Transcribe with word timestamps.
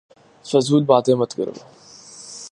فضول 0.49 0.83
باتیں 0.89 1.15
مت 1.19 1.31
کرو 1.37 1.53